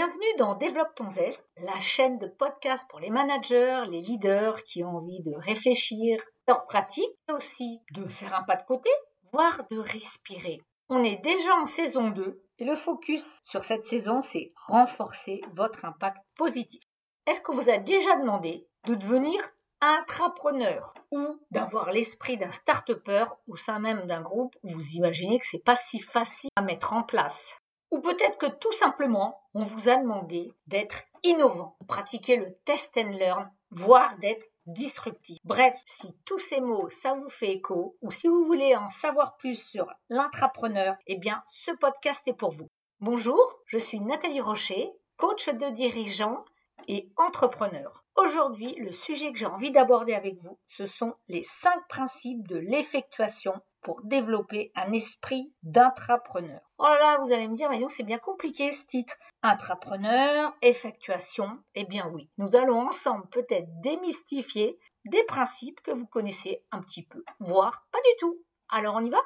Bienvenue 0.00 0.36
dans 0.38 0.54
Développe 0.54 0.94
ton 0.94 1.10
zeste, 1.10 1.44
la 1.56 1.80
chaîne 1.80 2.20
de 2.20 2.28
podcast 2.28 2.86
pour 2.88 3.00
les 3.00 3.10
managers, 3.10 3.82
les 3.90 4.00
leaders 4.00 4.62
qui 4.62 4.84
ont 4.84 4.98
envie 4.98 5.24
de 5.24 5.32
réfléchir, 5.34 6.22
leur 6.46 6.66
pratique, 6.66 7.10
et 7.28 7.32
aussi 7.32 7.80
de 7.90 8.06
faire 8.06 8.32
un 8.38 8.44
pas 8.44 8.54
de 8.54 8.62
côté, 8.62 8.90
voire 9.32 9.64
de 9.72 9.78
respirer. 9.80 10.60
On 10.88 11.02
est 11.02 11.20
déjà 11.24 11.52
en 11.56 11.66
saison 11.66 12.10
2 12.10 12.40
et 12.60 12.64
le 12.64 12.76
focus 12.76 13.40
sur 13.44 13.64
cette 13.64 13.86
saison, 13.86 14.22
c'est 14.22 14.52
renforcer 14.68 15.40
votre 15.56 15.84
impact 15.84 16.18
positif. 16.36 16.80
Est-ce 17.26 17.40
qu'on 17.40 17.56
vous 17.56 17.68
a 17.68 17.78
déjà 17.78 18.14
demandé 18.14 18.68
de 18.86 18.94
devenir 18.94 19.40
intrapreneur 19.80 20.94
ou 21.10 21.40
d'avoir 21.50 21.90
l'esprit 21.90 22.38
d'un 22.38 22.52
start-upper 22.52 23.24
au 23.48 23.56
sein 23.56 23.80
même 23.80 24.06
d'un 24.06 24.22
groupe 24.22 24.54
vous 24.62 24.90
imaginez 24.90 25.40
que 25.40 25.46
c'est 25.46 25.64
pas 25.64 25.74
si 25.74 25.98
facile 25.98 26.50
à 26.54 26.62
mettre 26.62 26.92
en 26.92 27.02
place? 27.02 27.57
Ou 27.90 28.00
peut-être 28.00 28.38
que 28.38 28.46
tout 28.46 28.72
simplement, 28.72 29.40
on 29.54 29.62
vous 29.62 29.88
a 29.88 29.96
demandé 29.96 30.52
d'être 30.66 31.02
innovant, 31.22 31.76
de 31.80 31.86
pratiquer 31.86 32.36
le 32.36 32.54
test 32.64 32.96
and 32.96 33.10
learn, 33.18 33.50
voire 33.70 34.16
d'être 34.18 34.44
disruptif. 34.66 35.38
Bref, 35.44 35.76
si 35.98 36.14
tous 36.24 36.38
ces 36.38 36.60
mots, 36.60 36.88
ça 36.90 37.14
vous 37.14 37.30
fait 37.30 37.52
écho, 37.52 37.96
ou 38.02 38.10
si 38.10 38.28
vous 38.28 38.44
voulez 38.44 38.76
en 38.76 38.88
savoir 38.88 39.36
plus 39.36 39.56
sur 39.56 39.90
l'intrapreneur, 40.10 40.96
eh 41.06 41.16
bien, 41.16 41.42
ce 41.46 41.72
podcast 41.72 42.26
est 42.28 42.34
pour 42.34 42.50
vous. 42.50 42.68
Bonjour, 43.00 43.60
je 43.66 43.78
suis 43.78 44.00
Nathalie 44.00 44.40
Rocher, 44.40 44.90
coach 45.16 45.48
de 45.48 45.70
dirigeants 45.70 46.44
et 46.86 47.10
entrepreneur. 47.16 48.04
Aujourd'hui, 48.16 48.74
le 48.74 48.92
sujet 48.92 49.32
que 49.32 49.38
j'ai 49.38 49.46
envie 49.46 49.70
d'aborder 49.70 50.14
avec 50.14 50.36
vous, 50.42 50.58
ce 50.68 50.86
sont 50.86 51.14
les 51.28 51.44
cinq 51.44 51.86
principes 51.88 52.46
de 52.48 52.56
l'effectuation 52.56 53.54
pour 53.88 54.02
développer 54.02 54.70
un 54.74 54.92
esprit 54.92 55.50
d'intrapreneur. 55.62 56.60
Oh 56.76 56.84
là 56.84 56.98
là, 56.98 57.18
vous 57.22 57.32
allez 57.32 57.48
me 57.48 57.56
dire, 57.56 57.70
mais 57.70 57.78
non, 57.78 57.88
c'est 57.88 58.02
bien 58.02 58.18
compliqué 58.18 58.70
ce 58.70 58.84
titre. 58.84 59.14
Intrapreneur, 59.40 60.54
effectuation. 60.60 61.58
Eh 61.74 61.86
bien 61.86 62.06
oui, 62.12 62.28
nous 62.36 62.54
allons 62.54 62.86
ensemble 62.86 63.26
peut-être 63.30 63.66
démystifier 63.80 64.78
des 65.06 65.22
principes 65.22 65.80
que 65.80 65.90
vous 65.90 66.06
connaissez 66.06 66.62
un 66.70 66.82
petit 66.82 67.02
peu, 67.02 67.24
voire 67.40 67.88
pas 67.90 67.98
du 68.00 68.16
tout. 68.18 68.36
Alors 68.68 68.96
on 68.96 69.02
y 69.02 69.08
va? 69.08 69.22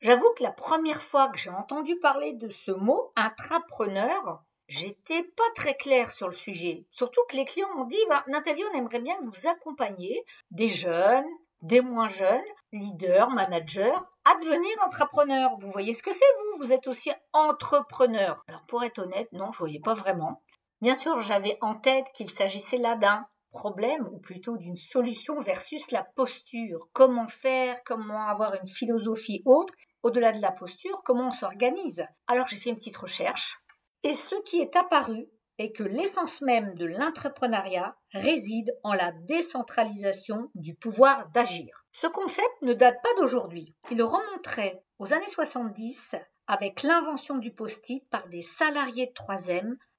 J'avoue 0.00 0.32
que 0.34 0.44
la 0.44 0.52
première 0.52 1.02
fois 1.02 1.28
que 1.28 1.38
j'ai 1.38 1.50
entendu 1.50 1.98
parler 1.98 2.32
de 2.32 2.48
ce 2.48 2.70
mot 2.70 3.12
intrapreneur, 3.16 4.42
j'étais 4.66 5.24
pas 5.24 5.50
très 5.54 5.74
claire 5.74 6.10
sur 6.10 6.28
le 6.28 6.34
sujet. 6.34 6.86
Surtout 6.90 7.20
que 7.28 7.36
les 7.36 7.44
clients 7.44 7.74
m'ont 7.76 7.84
dit, 7.84 8.02
bah, 8.08 8.24
Nathalie, 8.28 8.64
on 8.72 8.78
aimerait 8.78 9.00
bien 9.00 9.18
vous 9.24 9.46
accompagner 9.46 10.24
des 10.50 10.70
jeunes, 10.70 11.28
des 11.62 11.80
moins 11.80 12.08
jeunes, 12.08 12.42
leaders, 12.72 13.30
managers, 13.30 13.98
à 14.24 14.34
devenir 14.36 14.70
entrepreneurs. 14.84 15.56
Vous 15.60 15.70
voyez 15.70 15.92
ce 15.92 16.02
que 16.02 16.12
c'est, 16.12 16.24
vous? 16.38 16.58
Vous 16.64 16.72
êtes 16.72 16.86
aussi 16.86 17.10
entrepreneur. 17.32 18.42
Alors 18.48 18.64
pour 18.66 18.84
être 18.84 19.00
honnête, 19.00 19.28
non, 19.32 19.52
je 19.52 19.56
ne 19.56 19.58
voyais 19.58 19.80
pas 19.80 19.94
vraiment. 19.94 20.42
Bien 20.80 20.94
sûr, 20.94 21.20
j'avais 21.20 21.58
en 21.60 21.74
tête 21.74 22.06
qu'il 22.14 22.30
s'agissait 22.30 22.78
là 22.78 22.96
d'un 22.96 23.26
problème, 23.50 24.08
ou 24.12 24.18
plutôt 24.18 24.56
d'une 24.56 24.76
solution 24.76 25.40
versus 25.40 25.90
la 25.90 26.04
posture. 26.04 26.88
Comment 26.92 27.28
faire, 27.28 27.76
comment 27.84 28.26
avoir 28.26 28.54
une 28.54 28.68
philosophie 28.68 29.42
autre. 29.44 29.74
Au-delà 30.02 30.32
de 30.32 30.40
la 30.40 30.52
posture, 30.52 31.02
comment 31.04 31.26
on 31.26 31.30
s'organise? 31.30 32.06
Alors 32.26 32.48
j'ai 32.48 32.56
fait 32.56 32.70
une 32.70 32.76
petite 32.76 32.96
recherche. 32.96 33.58
Et 34.02 34.14
ce 34.14 34.34
qui 34.44 34.60
est 34.60 34.74
apparu, 34.76 35.28
que 35.68 35.82
l'essence 35.82 36.40
même 36.40 36.74
de 36.74 36.86
l'entrepreneuriat 36.86 37.94
réside 38.12 38.74
en 38.82 38.94
la 38.94 39.12
décentralisation 39.12 40.50
du 40.54 40.74
pouvoir 40.74 41.28
d'agir. 41.34 41.84
Ce 41.92 42.06
concept 42.06 42.62
ne 42.62 42.72
date 42.72 43.02
pas 43.02 43.20
d'aujourd'hui. 43.20 43.74
Il 43.90 44.02
remonterait 44.02 44.82
aux 44.98 45.12
années 45.12 45.28
70 45.28 46.14
avec 46.46 46.82
l'invention 46.82 47.36
du 47.36 47.52
post-it 47.52 48.08
par 48.08 48.26
des 48.28 48.42
salariés 48.42 49.08
de 49.08 49.12
3 49.12 49.36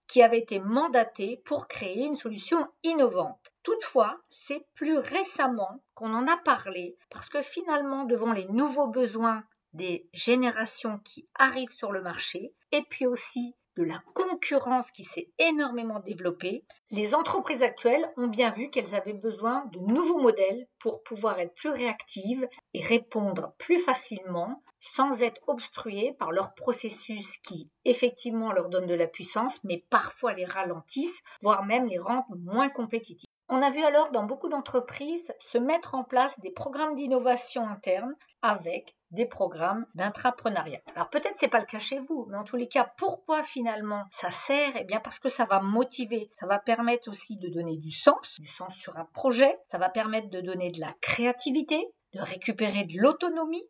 qui 0.07 0.21
avaient 0.21 0.39
été 0.39 0.59
mandatés 0.59 1.41
pour 1.45 1.67
créer 1.67 2.05
une 2.05 2.17
solution 2.17 2.67
innovante. 2.83 3.39
Toutefois, 3.63 4.19
c'est 4.29 4.65
plus 4.73 4.97
récemment 4.97 5.83
qu'on 5.93 6.13
en 6.13 6.27
a 6.27 6.37
parlé 6.37 6.97
parce 7.09 7.29
que 7.29 7.41
finalement, 7.41 8.03
devant 8.03 8.33
les 8.33 8.47
nouveaux 8.47 8.89
besoins 8.89 9.43
des 9.73 10.09
générations 10.11 10.99
qui 11.05 11.29
arrivent 11.35 11.71
sur 11.71 11.91
le 11.91 12.01
marché, 12.01 12.53
et 12.73 12.81
puis 12.89 13.07
aussi 13.07 13.55
de 13.77 13.83
la 13.83 13.99
concurrence 14.13 14.91
qui 14.91 15.03
s'est 15.03 15.31
énormément 15.39 15.99
développée, 15.99 16.65
les 16.89 17.15
entreprises 17.15 17.63
actuelles 17.63 18.11
ont 18.17 18.27
bien 18.27 18.51
vu 18.51 18.69
qu'elles 18.69 18.95
avaient 18.95 19.13
besoin 19.13 19.65
de 19.71 19.79
nouveaux 19.79 20.19
modèles 20.19 20.67
pour 20.79 21.03
pouvoir 21.03 21.39
être 21.39 21.53
plus 21.55 21.69
réactives 21.69 22.47
et 22.73 22.83
répondre 22.83 23.53
plus 23.57 23.79
facilement 23.79 24.61
sans 24.81 25.21
être 25.21 25.41
obstruées 25.47 26.15
par 26.19 26.31
leurs 26.31 26.53
processus 26.53 27.37
qui 27.37 27.69
effectivement 27.85 28.51
leur 28.51 28.69
donnent 28.69 28.87
de 28.87 28.95
la 28.95 29.07
puissance 29.07 29.63
mais 29.63 29.85
parfois 29.89 30.33
les 30.33 30.45
ralentissent, 30.45 31.21
voire 31.41 31.63
même 31.63 31.87
les 31.87 31.99
rendent 31.99 32.25
moins 32.43 32.69
compétitifs. 32.69 33.30
On 33.53 33.61
a 33.61 33.69
vu 33.69 33.83
alors 33.83 34.11
dans 34.11 34.23
beaucoup 34.23 34.47
d'entreprises 34.47 35.33
se 35.51 35.57
mettre 35.57 35.93
en 35.93 36.05
place 36.05 36.39
des 36.39 36.51
programmes 36.51 36.95
d'innovation 36.95 37.67
interne 37.67 38.15
avec 38.41 38.95
des 39.11 39.25
programmes 39.25 39.85
d'intrapreneuriat. 39.93 40.79
Alors 40.95 41.09
peut-être 41.09 41.35
c'est 41.35 41.49
pas 41.49 41.59
le 41.59 41.65
cas 41.65 41.79
chez 41.79 41.99
vous, 41.99 42.27
mais 42.29 42.37
en 42.37 42.45
tous 42.45 42.55
les 42.55 42.69
cas, 42.69 42.93
pourquoi 42.97 43.43
finalement 43.43 44.05
ça 44.09 44.31
sert? 44.31 44.77
Eh 44.77 44.85
bien 44.85 45.01
parce 45.01 45.19
que 45.19 45.27
ça 45.27 45.43
va 45.43 45.59
motiver, 45.59 46.31
ça 46.39 46.47
va 46.47 46.59
permettre 46.59 47.09
aussi 47.09 47.35
de 47.35 47.49
donner 47.49 47.75
du 47.75 47.91
sens, 47.91 48.39
du 48.39 48.47
sens 48.47 48.73
sur 48.75 48.95
un 48.95 49.03
projet, 49.13 49.59
ça 49.69 49.77
va 49.77 49.89
permettre 49.89 50.29
de 50.29 50.39
donner 50.39 50.71
de 50.71 50.79
la 50.79 50.93
créativité, 51.01 51.91
de 52.13 52.21
récupérer 52.21 52.85
de 52.85 53.01
l'autonomie. 53.01 53.67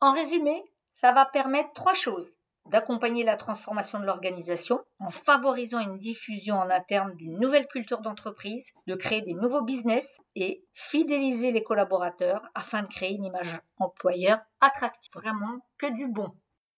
En 0.00 0.12
résumé, 0.12 0.62
ça 1.00 1.10
va 1.10 1.26
permettre 1.26 1.72
trois 1.72 1.94
choses 1.94 2.35
d'accompagner 2.70 3.24
la 3.24 3.36
transformation 3.36 4.00
de 4.00 4.04
l'organisation 4.04 4.80
en 4.98 5.10
favorisant 5.10 5.80
une 5.80 5.98
diffusion 5.98 6.56
en 6.56 6.70
interne 6.70 7.14
d'une 7.16 7.38
nouvelle 7.38 7.66
culture 7.66 8.00
d'entreprise, 8.00 8.72
de 8.86 8.94
créer 8.94 9.22
des 9.22 9.34
nouveaux 9.34 9.62
business 9.62 10.18
et 10.34 10.64
fidéliser 10.72 11.52
les 11.52 11.62
collaborateurs 11.62 12.42
afin 12.54 12.82
de 12.82 12.88
créer 12.88 13.14
une 13.14 13.24
image 13.24 13.60
employeur 13.78 14.40
attractive. 14.60 15.10
Vraiment 15.14 15.60
que 15.78 15.92
du 15.94 16.08
bon. 16.08 16.34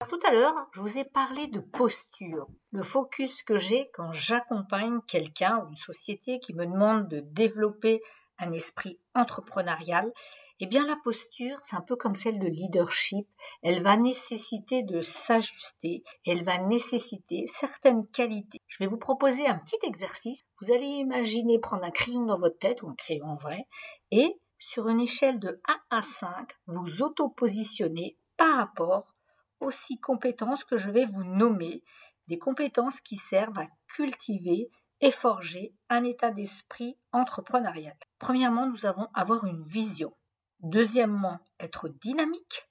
Tout 0.08 0.20
à 0.24 0.32
l'heure, 0.32 0.54
je 0.72 0.80
vous 0.80 0.96
ai 0.96 1.04
parlé 1.04 1.48
de 1.48 1.58
posture, 1.58 2.46
le 2.70 2.82
focus 2.84 3.42
que 3.42 3.56
j'ai 3.56 3.90
quand 3.94 4.12
j'accompagne 4.12 5.00
quelqu'un 5.08 5.58
ou 5.58 5.70
une 5.70 5.76
société 5.76 6.38
qui 6.38 6.54
me 6.54 6.66
demande 6.66 7.08
de 7.08 7.18
développer 7.18 8.00
un 8.38 8.52
esprit 8.52 9.00
entrepreneurial 9.14 10.12
eh 10.60 10.66
bien, 10.66 10.86
la 10.86 10.96
posture, 11.04 11.58
c'est 11.62 11.76
un 11.76 11.80
peu 11.80 11.94
comme 11.94 12.14
celle 12.14 12.38
de 12.38 12.46
leadership. 12.46 13.28
Elle 13.62 13.82
va 13.82 13.96
nécessiter 13.96 14.82
de 14.82 15.02
s'ajuster. 15.02 16.02
Elle 16.26 16.42
va 16.42 16.58
nécessiter 16.58 17.46
certaines 17.60 18.06
qualités. 18.08 18.60
Je 18.66 18.78
vais 18.78 18.88
vous 18.88 18.98
proposer 18.98 19.46
un 19.46 19.58
petit 19.58 19.78
exercice. 19.84 20.42
Vous 20.60 20.72
allez 20.72 20.86
imaginer 20.86 21.58
prendre 21.58 21.84
un 21.84 21.90
crayon 21.90 22.24
dans 22.24 22.38
votre 22.38 22.58
tête 22.58 22.82
ou 22.82 22.88
un 22.88 22.94
crayon 22.94 23.36
vrai 23.36 23.66
et 24.10 24.36
sur 24.58 24.88
une 24.88 25.00
échelle 25.00 25.38
de 25.38 25.60
1 25.68 25.98
à 25.98 26.02
5, 26.02 26.50
vous 26.66 27.02
auto-positionnez 27.02 28.18
par 28.36 28.56
rapport 28.56 29.14
aux 29.60 29.70
six 29.70 30.00
compétences 30.00 30.64
que 30.64 30.76
je 30.76 30.90
vais 30.90 31.04
vous 31.04 31.24
nommer, 31.24 31.84
des 32.26 32.38
compétences 32.38 33.00
qui 33.00 33.16
servent 33.16 33.58
à 33.58 33.68
cultiver 33.94 34.70
et 35.00 35.10
forger 35.12 35.74
un 35.88 36.02
état 36.04 36.30
d'esprit 36.30 36.98
entrepreneurial. 37.12 37.96
Premièrement, 38.18 38.66
nous 38.66 38.84
avons 38.84 39.08
avoir 39.14 39.44
une 39.44 39.64
vision. 39.64 40.12
Deuxièmement, 40.60 41.38
être 41.60 41.88
dynamique. 41.88 42.68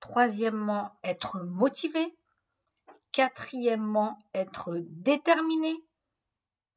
Troisièmement, 0.00 0.96
être 1.02 1.40
motivé. 1.40 2.16
Quatrièmement, 3.10 4.18
être 4.34 4.74
déterminé. 4.76 5.74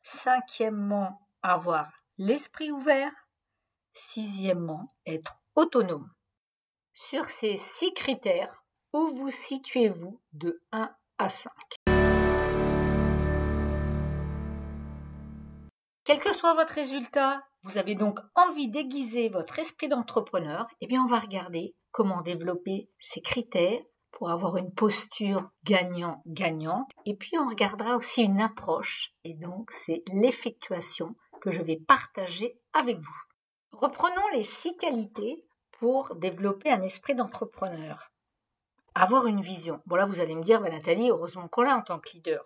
Cinquièmement, 0.02 1.28
avoir 1.44 1.92
l'esprit 2.18 2.72
ouvert. 2.72 3.14
Sixièmement, 3.94 4.88
être 5.06 5.36
autonome. 5.56 6.12
Sur 6.94 7.26
ces 7.26 7.58
six 7.58 7.94
critères, 7.94 8.64
où 8.94 9.08
vous 9.16 9.30
situez-vous 9.30 10.20
de 10.34 10.62
1 10.72 10.92
à 11.20 11.30
5 11.30 11.52
Quel 16.04 16.20
que 16.20 16.34
soit 16.34 16.56
votre 16.56 16.74
résultat, 16.74 17.44
vous 17.64 17.78
avez 17.78 17.96
donc 17.96 18.20
envie 18.36 18.70
d'aiguiser 18.70 19.30
votre 19.30 19.60
esprit 19.60 19.90
d'entrepreneur, 19.90 20.68
eh 20.82 20.88
bien 20.88 21.04
on 21.04 21.08
va 21.08 21.20
regarder 21.20 21.76
comment 21.92 22.22
développer 22.22 22.90
ces 23.00 23.22
critères 23.22 23.82
pour 24.12 24.30
avoir 24.30 24.58
une 24.58 24.74
posture 24.74 25.50
gagnant-gagnante. 25.64 26.90
Et 27.06 27.16
puis 27.16 27.38
on 27.38 27.48
regardera 27.48 27.96
aussi 27.96 28.24
une 28.24 28.42
approche, 28.42 29.12
et 29.24 29.34
donc 29.34 29.72
c'est 29.72 30.04
l'effectuation 30.08 31.16
que 31.42 31.52
je 31.52 31.62
vais 31.62 31.78
partager 31.78 32.60
avec 32.74 33.00
vous. 33.00 33.22
Reprenons 33.72 34.28
les 34.34 34.44
six 34.44 34.76
qualités 34.78 35.46
pour 35.72 36.16
développer 36.16 36.72
un 36.72 36.82
esprit 36.82 37.16
d'entrepreneur. 37.16 38.12
Avoir 38.96 39.28
une 39.28 39.42
vision. 39.42 39.82
Bon 39.86 39.96
là 39.96 40.06
vous 40.06 40.20
allez 40.20 40.36
me 40.36 40.44
dire, 40.44 40.60
bah, 40.60 40.70
Nathalie, 40.70 41.10
heureusement 41.10 41.48
qu'on 41.48 41.62
l'a 41.62 41.78
en 41.78 41.82
tant 41.82 42.00
que 42.00 42.10
leader. 42.14 42.44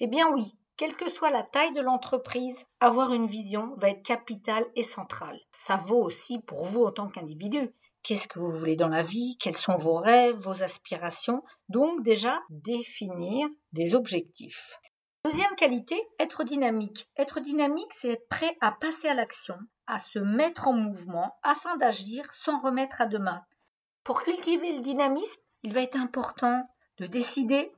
Eh 0.00 0.06
bien 0.06 0.30
oui, 0.32 0.56
quelle 0.76 0.96
que 0.96 1.08
soit 1.08 1.30
la 1.30 1.42
taille 1.42 1.72
de 1.72 1.80
l'entreprise, 1.80 2.64
avoir 2.80 3.12
une 3.12 3.26
vision 3.26 3.74
va 3.78 3.90
être 3.90 4.02
capital 4.02 4.66
et 4.74 4.82
central. 4.82 5.40
Ça 5.50 5.76
vaut 5.76 6.02
aussi 6.02 6.38
pour 6.40 6.64
vous 6.64 6.84
en 6.84 6.92
tant 6.92 7.08
qu'individu. 7.08 7.70
Qu'est-ce 8.02 8.28
que 8.28 8.38
vous 8.38 8.52
voulez 8.52 8.76
dans 8.76 8.88
la 8.88 9.02
vie? 9.02 9.36
Quels 9.40 9.56
sont 9.56 9.78
vos 9.78 9.96
rêves, 9.96 10.36
vos 10.36 10.62
aspirations? 10.62 11.42
Donc 11.68 12.02
déjà, 12.02 12.40
définir 12.50 13.48
des 13.72 13.94
objectifs. 13.94 14.78
Deuxième 15.24 15.56
qualité, 15.56 16.00
être 16.20 16.44
dynamique. 16.44 17.08
Être 17.16 17.40
dynamique, 17.40 17.92
c'est 17.92 18.10
être 18.10 18.28
prêt 18.28 18.56
à 18.60 18.70
passer 18.70 19.08
à 19.08 19.14
l'action, 19.14 19.56
à 19.88 19.98
se 19.98 20.20
mettre 20.20 20.68
en 20.68 20.72
mouvement 20.72 21.36
afin 21.42 21.76
d'agir 21.78 22.32
sans 22.32 22.60
remettre 22.60 23.00
à 23.00 23.06
demain. 23.06 23.42
Pour 24.04 24.22
cultiver 24.22 24.72
le 24.74 24.82
dynamisme, 24.82 25.40
il 25.64 25.72
va 25.72 25.80
être 25.80 25.96
important 25.96 26.62
de 26.98 27.06
décider 27.06 27.72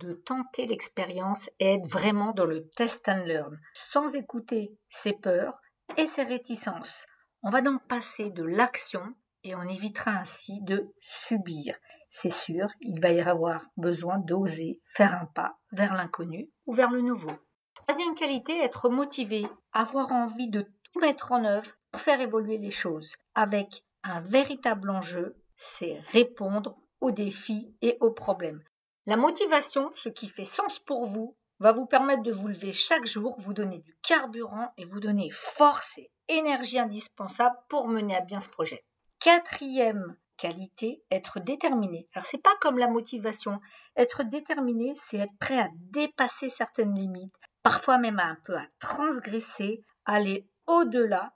de 0.00 0.14
tenter 0.14 0.66
l'expérience 0.66 1.48
et 1.58 1.74
être 1.74 1.86
vraiment 1.86 2.32
dans 2.32 2.46
le 2.46 2.68
test 2.70 3.08
and 3.08 3.24
learn, 3.24 3.58
sans 3.74 4.14
écouter 4.14 4.76
ses 4.88 5.12
peurs 5.12 5.60
et 5.96 6.06
ses 6.06 6.22
réticences. 6.22 7.06
On 7.42 7.50
va 7.50 7.60
donc 7.60 7.86
passer 7.86 8.30
de 8.30 8.42
l'action 8.42 9.02
et 9.44 9.54
on 9.54 9.62
évitera 9.62 10.12
ainsi 10.12 10.60
de 10.62 10.92
subir. 11.00 11.76
C'est 12.10 12.32
sûr, 12.32 12.66
il 12.80 13.00
va 13.00 13.10
y 13.10 13.20
avoir 13.20 13.64
besoin 13.76 14.18
d'oser 14.18 14.80
faire 14.84 15.14
un 15.14 15.26
pas 15.26 15.58
vers 15.72 15.94
l'inconnu 15.94 16.50
ou 16.66 16.72
vers 16.72 16.90
le 16.90 17.00
nouveau. 17.00 17.32
Troisième 17.74 18.14
qualité, 18.14 18.58
être 18.58 18.88
motivé, 18.88 19.46
avoir 19.72 20.12
envie 20.12 20.48
de 20.48 20.62
tout 20.62 21.00
mettre 21.00 21.32
en 21.32 21.44
œuvre 21.44 21.70
pour 21.90 22.00
faire 22.00 22.20
évoluer 22.20 22.58
les 22.58 22.70
choses, 22.70 23.14
avec 23.34 23.84
un 24.02 24.20
véritable 24.20 24.90
enjeu, 24.90 25.36
c'est 25.56 25.98
répondre 26.10 26.76
aux 27.00 27.10
défis 27.10 27.74
et 27.80 27.96
aux 28.00 28.12
problèmes. 28.12 28.62
La 29.10 29.16
motivation, 29.16 29.90
ce 29.96 30.08
qui 30.08 30.28
fait 30.28 30.44
sens 30.44 30.78
pour 30.78 31.04
vous, 31.04 31.36
va 31.58 31.72
vous 31.72 31.84
permettre 31.84 32.22
de 32.22 32.30
vous 32.30 32.46
lever 32.46 32.72
chaque 32.72 33.06
jour, 33.06 33.34
vous 33.40 33.52
donner 33.52 33.78
du 33.78 33.96
carburant 34.06 34.72
et 34.76 34.84
vous 34.84 35.00
donner 35.00 35.30
force 35.30 35.98
et 35.98 36.12
énergie 36.28 36.78
indispensable 36.78 37.56
pour 37.68 37.88
mener 37.88 38.14
à 38.14 38.20
bien 38.20 38.38
ce 38.38 38.48
projet. 38.48 38.84
Quatrième 39.18 40.16
qualité, 40.36 41.02
être 41.10 41.40
déterminé. 41.40 42.08
Alors 42.14 42.24
c'est 42.24 42.38
pas 42.38 42.54
comme 42.60 42.78
la 42.78 42.86
motivation. 42.86 43.60
Être 43.96 44.22
déterminé, 44.22 44.94
c'est 45.08 45.18
être 45.18 45.36
prêt 45.40 45.58
à 45.58 45.70
dépasser 45.74 46.48
certaines 46.48 46.94
limites, 46.94 47.34
parfois 47.64 47.98
même 47.98 48.20
un 48.20 48.38
peu 48.44 48.54
à 48.56 48.68
transgresser, 48.78 49.82
aller 50.04 50.46
au-delà, 50.68 51.32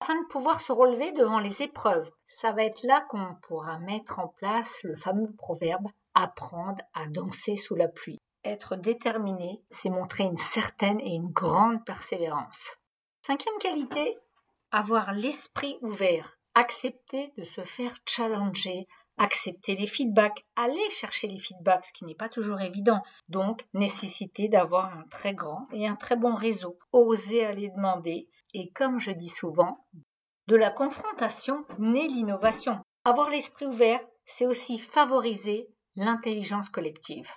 afin 0.00 0.20
de 0.20 0.26
pouvoir 0.26 0.60
se 0.60 0.72
relever 0.72 1.12
devant 1.12 1.38
les 1.38 1.62
épreuves. 1.62 2.10
Ça 2.26 2.50
va 2.50 2.64
être 2.64 2.82
là 2.82 3.06
qu'on 3.08 3.36
pourra 3.36 3.78
mettre 3.78 4.18
en 4.18 4.26
place 4.26 4.82
le 4.82 4.96
fameux 4.96 5.32
proverbe 5.38 5.86
apprendre 6.14 6.82
à 6.94 7.06
danser 7.08 7.56
sous 7.56 7.74
la 7.74 7.88
pluie. 7.88 8.18
Être 8.44 8.76
déterminé, 8.76 9.62
c'est 9.70 9.90
montrer 9.90 10.24
une 10.24 10.36
certaine 10.36 11.00
et 11.00 11.14
une 11.14 11.30
grande 11.30 11.84
persévérance. 11.84 12.76
Cinquième 13.22 13.58
qualité, 13.58 14.18
avoir 14.70 15.12
l'esprit 15.12 15.78
ouvert 15.80 16.36
accepter 16.54 17.32
de 17.36 17.44
se 17.44 17.62
faire 17.62 17.94
challenger, 18.06 18.86
accepter 19.16 19.76
les 19.76 19.86
feedbacks, 19.86 20.44
aller 20.56 20.90
chercher 20.90 21.28
les 21.28 21.38
feedbacks, 21.38 21.86
ce 21.86 21.92
qui 21.92 22.04
n'est 22.04 22.14
pas 22.14 22.28
toujours 22.28 22.60
évident. 22.60 23.02
Donc, 23.28 23.66
nécessité 23.74 24.48
d'avoir 24.48 24.96
un 24.96 25.04
très 25.10 25.34
grand 25.34 25.66
et 25.72 25.86
un 25.86 25.96
très 25.96 26.16
bon 26.16 26.34
réseau, 26.34 26.78
oser 26.92 27.44
aller 27.44 27.68
demander, 27.68 28.28
et 28.54 28.70
comme 28.70 28.98
je 28.98 29.10
dis 29.10 29.28
souvent, 29.28 29.84
de 30.46 30.56
la 30.56 30.70
confrontation 30.70 31.64
naît 31.78 32.08
l'innovation. 32.08 32.80
Avoir 33.04 33.30
l'esprit 33.30 33.66
ouvert, 33.66 34.00
c'est 34.26 34.46
aussi 34.46 34.78
favoriser 34.78 35.68
l'intelligence 35.96 36.68
collective. 36.68 37.30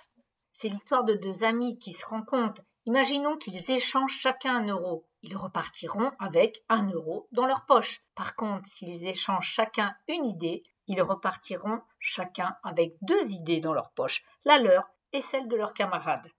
C'est 0.52 0.68
l'histoire 0.68 1.04
de 1.04 1.14
deux 1.14 1.44
amis 1.44 1.78
qui 1.78 1.92
se 1.92 2.06
rencontrent. 2.06 2.62
Imaginons 2.86 3.36
qu'ils 3.36 3.70
échangent 3.70 4.18
chacun 4.18 4.56
un 4.56 4.68
euro 4.68 5.08
ils 5.22 5.36
repartiront 5.36 6.12
avec 6.18 6.62
un 6.68 6.88
euro 6.90 7.28
dans 7.32 7.46
leur 7.46 7.66
poche. 7.66 8.02
Par 8.14 8.36
contre, 8.36 8.68
s'ils 8.68 9.06
échangent 9.06 9.50
chacun 9.50 9.94
une 10.06 10.24
idée, 10.24 10.62
ils 10.86 11.02
repartiront 11.02 11.82
chacun 11.98 12.56
avec 12.62 12.94
deux 13.02 13.32
idées 13.32 13.60
dans 13.60 13.72
leur 13.72 13.90
poche, 13.92 14.22
la 14.44 14.58
leur 14.58 14.88
et 15.12 15.20
celle 15.20 15.48
de 15.48 15.56
leurs 15.56 15.74
camarades. 15.74 16.30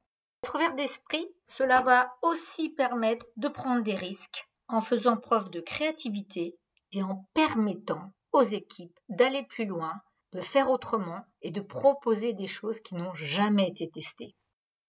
Être 0.43 0.55
ouvert 0.55 0.75
d'esprit, 0.75 1.27
cela 1.49 1.81
va 1.81 2.15
aussi 2.21 2.69
permettre 2.69 3.25
de 3.35 3.49
prendre 3.49 3.83
des 3.83 3.95
risques 3.95 4.47
en 4.69 4.81
faisant 4.81 5.17
preuve 5.17 5.49
de 5.49 5.59
créativité 5.59 6.57
et 6.91 7.03
en 7.03 7.27
permettant 7.33 8.13
aux 8.31 8.43
équipes 8.43 8.97
d'aller 9.09 9.43
plus 9.43 9.65
loin, 9.65 9.93
de 10.33 10.41
faire 10.41 10.69
autrement 10.69 11.25
et 11.41 11.51
de 11.51 11.61
proposer 11.61 12.33
des 12.33 12.47
choses 12.47 12.79
qui 12.79 12.95
n'ont 12.95 13.13
jamais 13.13 13.67
été 13.67 13.89
testées. 13.89 14.35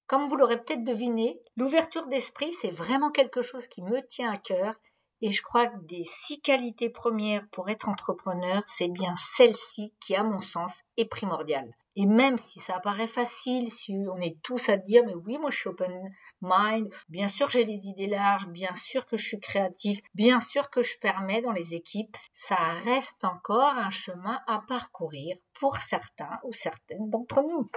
Comme 0.07 0.29
vous 0.29 0.37
l'aurez 0.37 0.61
peut-être 0.63 0.85
deviné, 0.85 1.41
l'ouverture 1.57 2.07
d'esprit, 2.07 2.53
c'est 2.61 2.71
vraiment 2.71 3.11
quelque 3.11 3.43
chose 3.43 3.69
qui 3.69 3.83
me 3.83 4.05
tient 4.07 4.31
à 4.31 4.39
cœur 4.39 4.75
et 5.23 5.31
je 5.33 5.43
crois 5.43 5.67
que 5.67 5.79
des 5.85 6.05
six 6.05 6.41
qualités 6.41 6.91
premières 6.91 7.47
pour 7.51 7.69
être 7.69 7.89
entrepreneur, 7.89 8.63
c'est 8.67 8.89
bien 8.89 9.15
celle-ci 9.37 9.95
qui, 10.01 10.15
à 10.15 10.25
mon 10.25 10.41
sens, 10.41 10.83
est 10.97 11.05
primordiale. 11.05 11.75
Et 11.97 12.07
même 12.07 12.39
si 12.39 12.61
ça 12.61 12.79
paraît 12.81 13.07
facile, 13.07 13.71
si 13.71 13.95
on 14.11 14.21
est 14.21 14.41
tous 14.43 14.69
à 14.69 14.77
dire, 14.77 15.03
mais 15.07 15.15
oui, 15.15 15.39
moi 15.39 15.51
je 15.51 15.59
suis 15.59 15.69
open 15.69 16.13
mind, 16.41 16.89
bien 17.09 17.29
sûr 17.29 17.49
j'ai 17.49 17.65
les 17.65 17.87
idées 17.89 18.07
larges, 18.07 18.47
bien 18.47 18.75
sûr 18.77 19.07
que 19.07 19.17
je 19.17 19.27
suis 19.27 19.41
créatif, 19.41 20.01
bien 20.15 20.41
sûr 20.41 20.71
que 20.71 20.83
je 20.83 20.99
permets 20.99 21.43
dans 21.43 21.53
les 21.53 21.75
équipes, 21.75 22.17
ça 22.33 22.57
reste 22.85 23.25
encore 23.25 23.75
un 23.77 23.91
chemin 23.91 24.41
à 24.47 24.63
parcourir 24.69 25.37
pour 25.59 25.77
certains 25.79 26.39
ou 26.45 26.53
certaines 26.53 27.11
d'entre 27.11 27.43
nous. 27.43 27.69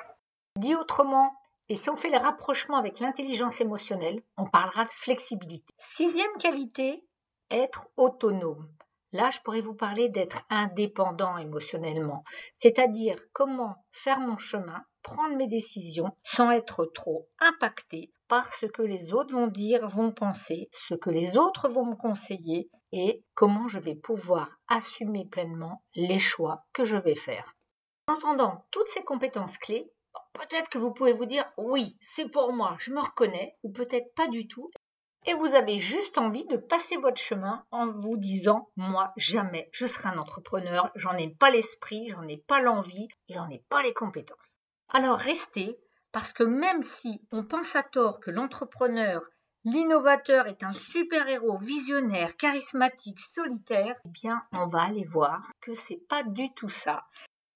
Dit 0.58 0.76
autrement, 0.76 1.34
et 1.70 1.76
si 1.76 1.90
on 1.90 1.96
fait 1.96 2.12
le 2.12 2.18
rapprochement 2.18 2.78
avec 2.78 3.00
l'intelligence 3.00 3.62
émotionnelle, 3.62 4.22
on 4.38 4.46
parlera 4.46 4.84
de 4.84 4.92
flexibilité. 4.92 5.74
Sixième 5.80 6.38
qualité, 6.40 7.04
être 7.50 7.88
autonome. 7.98 8.68
Là, 9.14 9.30
je 9.32 9.40
pourrais 9.40 9.62
vous 9.62 9.76
parler 9.76 10.10
d'être 10.10 10.42
indépendant 10.50 11.38
émotionnellement, 11.38 12.24
c'est-à-dire 12.58 13.18
comment 13.32 13.76
faire 13.92 14.20
mon 14.20 14.38
chemin, 14.38 14.84
prendre 15.04 15.38
mes 15.38 15.48
décisions 15.48 16.12
sans 16.24 16.52
être 16.52 16.86
trop 16.94 17.30
impacté 17.40 18.12
par 18.28 18.54
ce 18.56 18.66
que 18.66 18.82
les 18.82 19.14
autres 19.14 19.34
vont 19.34 19.48
dire, 19.48 19.88
vont 19.88 20.12
penser, 20.12 20.70
ce 20.90 20.96
que 20.96 21.10
les 21.10 21.38
autres 21.38 21.70
vont 21.70 21.86
me 21.86 21.96
conseiller 21.96 22.70
et 22.92 23.24
comment 23.36 23.68
je 23.68 23.80
vais 23.80 23.96
pouvoir 23.96 24.58
assumer 24.68 25.26
pleinement 25.26 25.84
les 25.96 26.20
choix 26.20 26.66
que 26.74 26.84
je 26.84 26.98
vais 26.98 27.16
faire. 27.16 27.54
En 28.08 28.16
entendant 28.16 28.66
toutes 28.72 28.88
ces 28.88 29.04
compétences 29.04 29.58
clés, 29.58 29.94
Peut-être 30.34 30.70
que 30.70 30.80
vous 30.80 30.92
pouvez 30.92 31.14
vous 31.14 31.26
dire 31.26 31.46
oui, 31.58 31.96
c'est 32.02 32.28
pour 32.30 32.54
moi, 32.54 32.76
je 32.80 32.92
me 32.92 33.00
reconnais, 33.00 33.56
ou 33.64 33.72
peut-être 33.72 34.14
pas 34.16 34.28
du 34.28 34.48
tout. 34.48 34.72
Et 35.26 35.34
vous 35.34 35.56
avez 35.56 35.78
juste 35.78 36.18
envie 36.18 36.46
de 36.48 36.58
passer 36.58 36.98
votre 36.98 37.22
chemin 37.22 37.66
en 37.72 37.88
vous 37.88 38.18
disant 38.18 38.70
moi 38.76 39.14
jamais 39.16 39.70
je 39.72 39.88
serai 39.88 40.10
un 40.10 40.18
entrepreneur, 40.18 40.92
j'en 40.96 41.16
ai 41.18 41.30
pas 41.30 41.50
l'esprit, 41.50 42.10
j'en 42.10 42.28
ai 42.28 42.38
pas 42.38 42.62
l'envie, 42.62 43.08
j'en 43.30 43.50
ai 43.50 43.64
pas 43.70 43.82
les 43.84 43.94
compétences. 43.94 44.58
Alors 44.90 45.18
restez 45.18 45.80
parce 46.12 46.34
que 46.34 46.44
même 46.44 46.84
si 46.84 47.22
on 47.32 47.44
pense 47.44 47.76
à 47.76 47.84
tort 47.84 48.20
que 48.20 48.32
l'entrepreneur, 48.32 49.22
l'innovateur 49.64 50.48
est 50.48 50.64
un 50.64 50.74
super-héros 50.74 51.58
visionnaire, 51.58 52.36
charismatique, 52.36 53.22
solitaire, 53.34 53.96
eh 54.06 54.10
bien 54.10 54.44
on 54.52 54.68
va 54.68 54.84
aller 54.84 55.06
voir 55.06 55.50
que 55.62 55.74
c'est 55.74 56.06
pas 56.10 56.24
du 56.24 56.54
tout 56.54 56.70
ça 56.70 57.06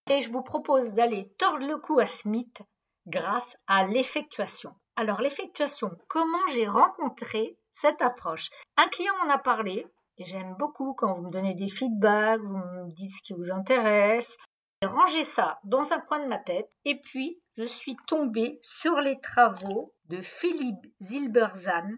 et 0.09 0.21
je 0.21 0.31
vous 0.31 0.41
propose 0.41 0.89
d'aller 0.91 1.33
tordre 1.37 1.67
le 1.67 1.77
cou 1.77 1.99
à 1.99 2.05
Smith 2.05 2.61
grâce 3.07 3.57
à 3.67 3.85
l'effectuation. 3.85 4.73
Alors 4.99 5.21
l'effectuation, 5.21 5.91
comment 6.07 6.47
j'ai 6.55 6.67
rencontré 6.67 7.55
cette 7.71 8.01
approche? 8.01 8.49
Un 8.77 8.87
client 8.87 9.13
m'en 9.23 9.31
a 9.31 9.37
parlé 9.37 9.85
et 10.17 10.25
j'aime 10.25 10.55
beaucoup 10.57 10.95
quand 10.95 11.13
vous 11.13 11.21
me 11.21 11.29
donnez 11.29 11.53
des 11.53 11.67
feedbacks, 11.67 12.41
vous 12.41 12.57
me 12.57 12.91
dites 12.91 13.11
ce 13.11 13.21
qui 13.21 13.33
vous 13.33 13.51
intéresse. 13.51 14.35
J'ai 14.81 14.87
rangé 14.87 15.23
ça 15.23 15.59
dans 15.65 15.93
un 15.93 15.99
coin 15.99 16.19
de 16.19 16.27
ma 16.27 16.39
tête 16.39 16.71
et 16.83 16.99
puis 16.99 17.39
je 17.57 17.65
suis 17.65 17.95
tombée 18.07 18.59
sur 18.63 18.99
les 18.99 19.19
travaux 19.19 19.93
de 20.05 20.19
Philippe 20.19 20.91
Zilberzan 21.03 21.89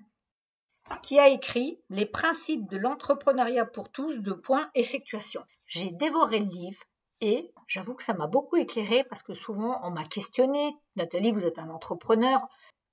qui 1.01 1.19
a 1.19 1.29
écrit 1.29 1.79
Les 1.89 2.05
principes 2.05 2.69
de 2.69 2.75
l'entrepreneuriat 2.75 3.65
pour 3.65 3.89
tous 3.91 4.19
de 4.19 4.33
point 4.33 4.69
effectuation. 4.75 5.45
J'ai 5.67 5.91
dévoré 5.91 6.39
le 6.39 6.51
livre 6.51 6.83
et 7.21 7.53
j'avoue 7.67 7.93
que 7.93 8.03
ça 8.03 8.13
m'a 8.13 8.27
beaucoup 8.27 8.57
éclairé 8.57 9.05
parce 9.05 9.23
que 9.23 9.35
souvent 9.35 9.79
on 9.83 9.91
m'a 9.91 10.03
questionné, 10.03 10.75
Nathalie, 10.97 11.31
vous 11.31 11.45
êtes 11.45 11.59
un 11.59 11.69
entrepreneur, 11.69 12.45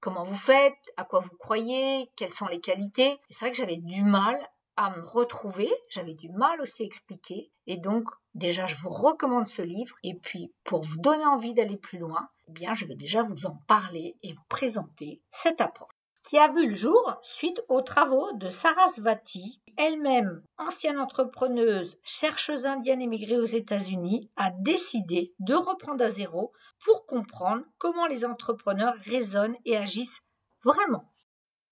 comment 0.07 0.23
vous 0.23 0.37
faites, 0.37 0.93
à 0.97 1.03
quoi 1.03 1.19
vous 1.19 1.37
croyez, 1.37 2.13
quelles 2.15 2.31
sont 2.31 2.47
les 2.47 2.61
qualités. 2.61 3.19
C'est 3.29 3.41
vrai 3.41 3.51
que 3.51 3.57
j'avais 3.57 3.79
du 3.79 4.05
mal 4.05 4.39
à 4.77 4.97
me 4.97 5.05
retrouver, 5.05 5.69
j'avais 5.91 6.15
du 6.15 6.29
mal 6.29 6.61
aussi 6.61 6.85
à 6.85 6.87
expliquer. 6.87 7.51
Et 7.67 7.77
donc, 7.77 8.05
déjà, 8.33 8.67
je 8.67 8.77
vous 8.77 8.91
recommande 8.91 9.49
ce 9.49 9.63
livre. 9.63 9.97
Et 10.05 10.15
puis, 10.15 10.55
pour 10.63 10.83
vous 10.83 10.99
donner 10.99 11.27
envie 11.27 11.55
d'aller 11.55 11.77
plus 11.77 11.99
loin, 11.99 12.29
eh 12.47 12.53
bien, 12.53 12.73
je 12.75 12.85
vais 12.85 12.95
déjà 12.95 13.25
vous 13.25 13.47
en 13.47 13.59
parler 13.67 14.15
et 14.23 14.33
vous 14.33 14.45
présenter 14.49 15.23
cette 15.33 15.61
approche 15.61 15.96
qui 16.27 16.39
a 16.39 16.49
vu 16.49 16.67
le 16.67 16.75
jour 16.75 17.19
suite 17.23 17.63
aux 17.69 17.83
travaux 17.83 18.33
de 18.33 18.51
Sarasvati, 18.51 19.61
elle-même 19.77 20.43
ancienne 20.59 20.99
entrepreneuse, 20.99 21.97
chercheuse 22.03 22.67
indienne 22.67 23.01
émigrée 23.01 23.39
aux 23.39 23.45
États-Unis, 23.45 24.31
a 24.37 24.51
décidé 24.51 25.35
de 25.39 25.55
reprendre 25.55 26.05
à 26.05 26.11
zéro 26.11 26.53
pour 26.85 27.07
comprendre 27.07 27.65
comment 27.79 28.07
les 28.07 28.25
entrepreneurs 28.25 28.97
raisonnent 29.05 29.57
et 29.65 29.77
agissent 29.77 30.21
vraiment. 30.65 31.13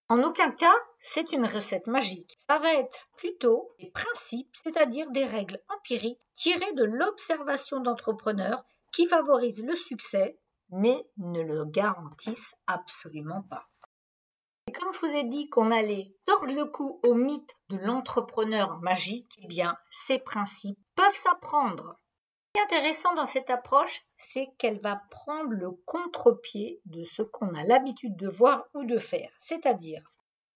En 0.09 0.23
aucun 0.23 0.53
cas, 0.53 0.75
c'est 1.01 1.33
une 1.33 1.47
recette 1.47 1.87
magique. 1.87 2.39
Ça 2.49 2.59
va 2.59 2.75
être 2.75 3.09
plutôt 3.17 3.75
des 3.81 3.91
principes, 3.91 4.55
c'est-à-dire 4.63 5.11
des 5.11 5.25
règles 5.25 5.61
empiriques 5.69 6.21
tirées 6.37 6.75
de 6.75 6.85
l'observation 6.85 7.81
d'entrepreneurs 7.81 8.65
qui 8.93 9.07
favorisent 9.07 9.65
le 9.65 9.75
succès, 9.75 10.39
mais 10.71 11.05
ne 11.17 11.41
le 11.41 11.65
garantissent 11.65 12.55
absolument 12.67 13.43
pas. 13.51 13.67
Je 14.93 14.99
vous 15.01 15.15
ai 15.15 15.25
dit 15.25 15.49
qu'on 15.49 15.71
allait 15.71 16.15
tordre 16.25 16.53
le 16.53 16.67
cou 16.67 17.01
au 17.03 17.15
mythe 17.15 17.57
de 17.69 17.79
l'entrepreneur 17.79 18.79
magique, 18.81 19.33
eh 19.43 19.47
bien, 19.47 19.77
ces 19.91 20.19
principes 20.19 20.79
peuvent 20.95 21.17
s'apprendre. 21.17 21.97
Ce 22.55 22.61
qui 22.61 22.61
est 22.61 22.77
intéressant 22.77 23.15
dans 23.15 23.27
cette 23.27 23.51
approche, 23.51 24.03
c'est 24.19 24.49
qu'elle 24.59 24.81
va 24.81 25.03
prendre 25.11 25.51
le 25.51 25.71
contre-pied 25.87 26.81
de 26.85 27.03
ce 27.03 27.23
qu'on 27.23 27.55
a 27.55 27.65
l'habitude 27.65 28.17
de 28.17 28.29
voir 28.29 28.67
ou 28.75 28.85
de 28.85 28.99
faire. 28.99 29.31
C'est-à-dire, 29.41 30.03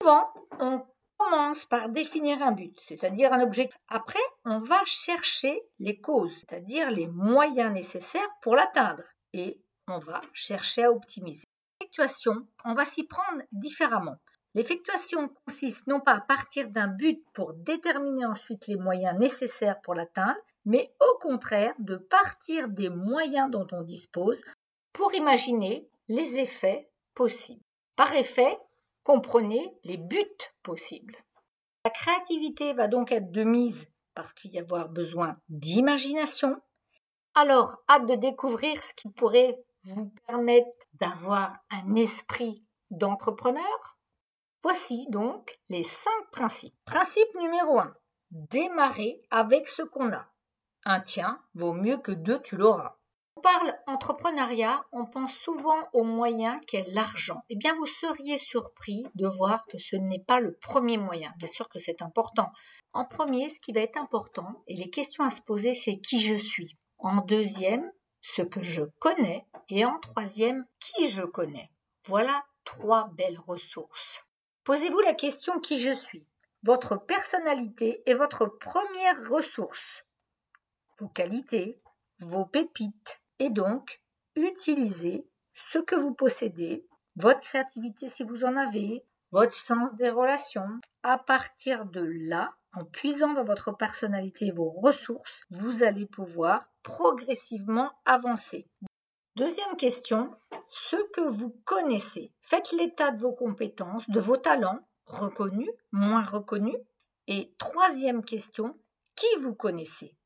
souvent, 0.01 0.33
on 0.61 0.85
commence 1.17 1.67
par 1.67 1.89
définir 1.89 2.41
un 2.43 2.53
but, 2.53 2.79
c'est-à-dire 2.87 3.33
un 3.33 3.43
objectif. 3.43 3.79
Après, 3.89 4.21
on 4.45 4.61
va 4.61 4.85
chercher 4.85 5.61
les 5.79 6.01
causes, 6.01 6.37
c'est-à-dire 6.39 6.91
les 6.91 7.09
moyens 7.09 7.73
nécessaires 7.73 8.31
pour 8.43 8.55
l'atteindre. 8.55 9.03
Et 9.33 9.61
on 9.89 9.99
va 9.99 10.21
chercher 10.33 10.85
à 10.85 10.93
optimiser. 10.93 11.48
L'effectuation, 11.89 12.47
on 12.67 12.75
va 12.75 12.85
s'y 12.85 13.05
prendre 13.05 13.43
différemment. 13.51 14.17
L'effectuation 14.55 15.31
consiste 15.47 15.87
non 15.87 16.01
pas 16.01 16.17
à 16.17 16.21
partir 16.21 16.69
d'un 16.69 16.89
but 16.89 17.25
pour 17.33 17.55
déterminer 17.55 18.27
ensuite 18.27 18.67
les 18.67 18.77
moyens 18.77 19.19
nécessaires 19.19 19.81
pour 19.81 19.95
l'atteindre, 19.95 20.39
mais 20.67 20.93
au 21.01 21.19
contraire 21.19 21.73
de 21.79 21.97
partir 21.97 22.69
des 22.69 22.91
moyens 22.91 23.51
dont 23.51 23.67
on 23.73 23.81
dispose 23.81 24.43
pour 24.93 25.15
imaginer 25.15 25.89
les 26.09 26.39
effets 26.39 26.91
possibles. 27.15 27.65
Par 27.97 28.13
effet, 28.15 28.59
comprenez 29.03 29.75
les 29.85 29.97
buts 29.97 30.27
possibles. 30.63 31.17
La 31.87 31.91
créativité 31.91 32.75
va 32.75 32.87
donc 32.87 33.13
être 33.13 33.31
de 33.31 33.45
mise 33.45 33.87
parce 34.15 34.35
qu'il 34.35 34.53
y 34.53 34.59
avoir 34.59 34.91
besoin 34.91 35.39
d'imagination. 35.49 36.61
Alors, 37.35 37.83
hâte 37.89 38.07
de 38.07 38.17
découvrir 38.17 38.85
ce 38.85 38.93
qui 38.93 39.09
pourrait 39.09 39.59
vous 39.85 40.13
permettre 40.27 40.69
d'avoir 41.01 41.57
un 41.71 41.95
esprit 41.95 42.65
d'entrepreneur. 42.91 43.99
Voici 44.63 45.07
donc 45.11 45.53
les 45.69 45.85
cinq 45.85 46.31
principes. 46.33 46.75
Principe 46.85 47.35
numéro 47.41 47.79
1. 47.79 47.95
Démarrer 48.31 49.23
avec 49.31 49.69
ce 49.69 49.83
qu'on 49.83 50.13
a. 50.13 50.27
Un 50.85 51.01
tien 51.01 51.41
vaut 51.55 51.73
mieux 51.73 51.99
que 51.99 52.13
deux, 52.13 52.41
tu 52.43 52.57
l'auras 52.57 52.99
on 53.39 53.41
parle 53.41 53.73
entrepreneuriat, 53.87 54.85
on 54.91 55.07
pense 55.07 55.33
souvent 55.33 55.89
aux 55.93 56.03
moyens 56.03 56.59
qu'est 56.67 56.89
l'argent. 56.93 57.45
Eh 57.49 57.55
bien, 57.55 57.73
vous 57.75 57.87
seriez 57.87 58.37
surpris 58.37 59.07
de 59.15 59.29
voir 59.29 59.65
que 59.67 59.79
ce 59.79 59.95
n'est 59.95 60.25
pas 60.25 60.41
le 60.41 60.57
premier 60.61 60.99
moyen. 60.99 61.33
Bien 61.39 61.47
sûr 61.47 61.69
que 61.69 61.79
c'est 61.79 62.03
important. 62.03 62.51
En 62.93 63.05
premier, 63.05 63.49
ce 63.49 63.61
qui 63.61 63.73
va 63.73 63.81
être 63.81 63.97
important, 63.97 64.65
et 64.67 64.75
les 64.75 64.91
questions 64.91 65.23
à 65.23 65.31
se 65.31 65.41
poser, 65.41 65.75
c'est 65.75 65.99
qui 65.99 66.19
je 66.19 66.35
suis. 66.35 66.77
En 66.99 67.19
deuxième, 67.21 67.89
ce 68.35 68.43
que 68.43 68.63
je 68.63 68.83
connais. 68.99 69.47
Et 69.69 69.85
en 69.85 69.99
troisième, 69.99 70.67
qui 70.81 71.09
je 71.09 71.23
connais. 71.23 71.71
Voilà 72.05 72.45
trois 72.65 73.11
belles 73.15 73.41
ressources. 73.47 74.25
Posez-vous 74.65 75.01
la 75.01 75.15
question 75.15 75.61
qui 75.61 75.81
je 75.81 75.93
suis. 75.93 76.27
Votre 76.63 76.97
personnalité 76.97 78.03
est 78.07 78.15
votre 78.15 78.47
première 78.47 79.29
ressource. 79.31 80.05
Vos 80.99 81.09
qualités, 81.09 81.81
vos 82.21 82.45
pépites, 82.45 83.21
et 83.39 83.51
donc 83.51 84.01
utilisez 84.35 85.27
ce 85.55 85.79
que 85.79 85.95
vous 85.95 86.15
possédez, 86.15 86.87
votre 87.17 87.41
créativité 87.41 88.09
si 88.09 88.25
vous 88.25 88.45
en 88.45 88.57
avez, 88.57 89.05
votre 89.31 89.55
sens 89.55 89.95
des 89.95 90.11
relations. 90.11 90.81
À 91.03 91.19
partir 91.19 91.87
de 91.87 92.01
là, 92.01 92.55
en 92.75 92.85
puisant 92.85 93.33
dans 93.33 93.45
votre 93.45 93.73
personnalité 93.73 94.47
et 94.47 94.53
vos 94.53 94.71
ressources, 94.71 95.41
vous 95.51 95.83
allez 95.83 96.07
pouvoir 96.07 96.69
progressivement 96.83 97.91
avancer. 98.05 98.67
Deuxième 99.37 99.77
question, 99.77 100.35
ce 100.69 100.97
que 101.13 101.21
vous 101.21 101.51
connaissez. 101.65 102.33
Faites 102.43 102.73
l'état 102.73 103.13
de 103.13 103.21
vos 103.21 103.33
compétences, 103.33 104.09
de 104.11 104.21
vos 104.21 104.37
talents, 104.37 104.81
reconnus, 105.07 105.71
moins 105.93 106.23
reconnus. 106.23 106.79
Et 107.27 107.55
troisième 107.59 108.25
question, 108.25 108.77
qui 109.15 109.27
vous 109.41 109.55
connaissez? 109.55 110.17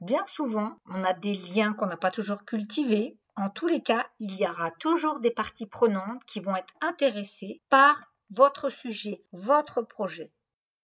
Bien 0.00 0.24
souvent, 0.26 0.76
on 0.86 1.02
a 1.04 1.12
des 1.12 1.34
liens 1.34 1.72
qu'on 1.72 1.86
n'a 1.86 1.96
pas 1.96 2.10
toujours 2.10 2.44
cultivés. 2.44 3.18
En 3.36 3.50
tous 3.50 3.66
les 3.66 3.82
cas, 3.82 4.06
il 4.18 4.34
y 4.36 4.46
aura 4.46 4.70
toujours 4.72 5.20
des 5.20 5.30
parties 5.30 5.66
prenantes 5.66 6.24
qui 6.24 6.40
vont 6.40 6.56
être 6.56 6.74
intéressées 6.80 7.62
par 7.68 8.12
votre 8.30 8.70
sujet, 8.70 9.24
votre 9.32 9.82
projet. 9.82 10.32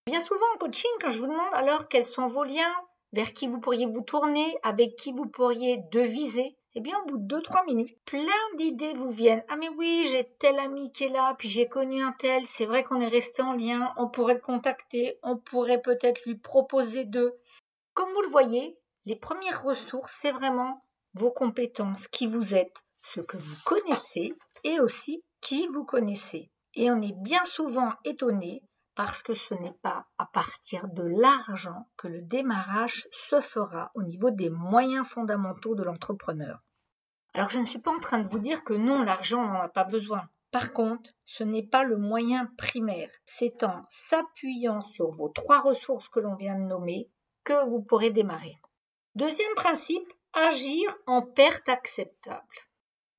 Bien 0.06 0.20
souvent 0.20 0.44
en 0.54 0.58
coaching, 0.58 0.90
quand 1.00 1.10
je 1.10 1.18
vous 1.18 1.26
demande 1.26 1.54
alors 1.54 1.88
quels 1.88 2.04
sont 2.04 2.28
vos 2.28 2.44
liens, 2.44 2.74
vers 3.14 3.32
qui 3.32 3.48
vous 3.48 3.58
pourriez 3.58 3.86
vous 3.86 4.02
tourner, 4.02 4.54
avec 4.62 4.96
qui 4.96 5.12
vous 5.12 5.26
pourriez 5.26 5.78
deviser, 5.92 6.56
eh 6.74 6.80
bien, 6.80 6.98
au 7.00 7.06
bout 7.06 7.18
de 7.18 7.36
2-3 7.38 7.64
minutes, 7.66 7.96
plein 8.04 8.56
d'idées 8.58 8.92
vous 8.94 9.10
viennent. 9.10 9.44
Ah, 9.48 9.56
mais 9.56 9.70
oui, 9.70 10.06
j'ai 10.10 10.28
tel 10.38 10.58
ami 10.58 10.92
qui 10.92 11.04
est 11.04 11.08
là, 11.08 11.34
puis 11.38 11.48
j'ai 11.48 11.68
connu 11.68 12.02
un 12.02 12.12
tel, 12.12 12.44
c'est 12.46 12.66
vrai 12.66 12.84
qu'on 12.84 13.00
est 13.00 13.08
resté 13.08 13.40
en 13.42 13.54
lien, 13.54 13.94
on 13.96 14.08
pourrait 14.08 14.34
le 14.34 14.40
contacter, 14.40 15.18
on 15.22 15.38
pourrait 15.38 15.80
peut-être 15.80 16.22
lui 16.26 16.36
proposer 16.36 17.04
de. 17.04 17.38
Comme 17.94 18.12
vous 18.12 18.22
le 18.22 18.28
voyez, 18.28 18.76
les 19.06 19.16
premières 19.16 19.62
ressources, 19.62 20.18
c'est 20.20 20.32
vraiment 20.32 20.84
vos 21.14 21.30
compétences, 21.30 22.08
qui 22.08 22.26
vous 22.26 22.54
êtes, 22.54 22.76
ce 23.14 23.20
que 23.20 23.36
vous 23.36 23.56
connaissez 23.64 24.34
et 24.64 24.80
aussi 24.80 25.22
qui 25.40 25.66
vous 25.68 25.84
connaissez. 25.84 26.50
Et 26.74 26.90
on 26.90 27.00
est 27.00 27.14
bien 27.22 27.44
souvent 27.44 27.92
étonné 28.04 28.62
parce 28.94 29.22
que 29.22 29.34
ce 29.34 29.54
n'est 29.54 29.76
pas 29.82 30.06
à 30.18 30.26
partir 30.26 30.88
de 30.88 31.02
l'argent 31.02 31.88
que 31.96 32.08
le 32.08 32.22
démarrage 32.22 33.08
se 33.10 33.40
fera 33.40 33.90
au 33.94 34.02
niveau 34.02 34.30
des 34.30 34.50
moyens 34.50 35.06
fondamentaux 35.06 35.74
de 35.74 35.82
l'entrepreneur. 35.82 36.62
Alors 37.34 37.50
je 37.50 37.58
ne 37.58 37.64
suis 37.64 37.80
pas 37.80 37.90
en 37.90 37.98
train 37.98 38.20
de 38.20 38.28
vous 38.28 38.38
dire 38.38 38.62
que 38.62 38.74
non, 38.74 39.02
l'argent, 39.02 39.46
n'en 39.46 39.60
a 39.60 39.68
pas 39.68 39.84
besoin. 39.84 40.28
Par 40.52 40.72
contre, 40.72 41.10
ce 41.24 41.42
n'est 41.42 41.66
pas 41.66 41.82
le 41.82 41.96
moyen 41.96 42.48
primaire. 42.56 43.10
C'est 43.24 43.64
en 43.64 43.84
s'appuyant 43.88 44.82
sur 44.82 45.10
vos 45.10 45.28
trois 45.28 45.60
ressources 45.60 46.08
que 46.08 46.20
l'on 46.20 46.36
vient 46.36 46.54
de 46.54 46.64
nommer 46.64 47.10
que 47.42 47.68
vous 47.68 47.82
pourrez 47.82 48.10
démarrer. 48.10 48.56
Deuxième 49.16 49.54
principe, 49.56 50.06
agir 50.32 50.96
en 51.06 51.22
perte 51.22 51.68
acceptable. 51.68 52.46